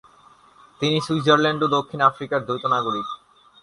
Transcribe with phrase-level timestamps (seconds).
[0.81, 3.07] তিনি সুইজারল্যান্ড ও দক্ষিণ আফ্রিকার দ্বৈত নাগরিক।